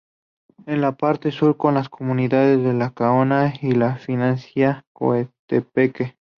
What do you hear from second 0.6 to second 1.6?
En la parte sur